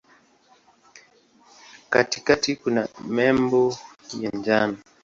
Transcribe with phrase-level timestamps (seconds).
[1.93, 3.77] Katikati kuna nembo
[4.21, 4.77] ya njano.